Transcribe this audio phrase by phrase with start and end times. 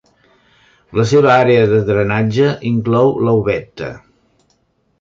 [0.99, 3.91] La seva àrea de drenatge inclou l'Aubette.